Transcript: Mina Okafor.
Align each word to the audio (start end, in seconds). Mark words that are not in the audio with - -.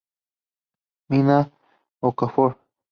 Mina 1.09 1.37
Okafor. 2.07 2.51